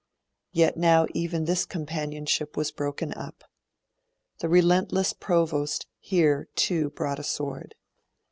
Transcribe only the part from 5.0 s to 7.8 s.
Provost here too brought a sword.